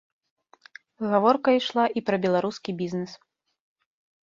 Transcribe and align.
Гаворка 1.11 1.49
ішла 1.59 1.85
і 2.01 2.05
пра 2.09 2.21
беларускі 2.25 2.77
бізнес. 2.83 3.11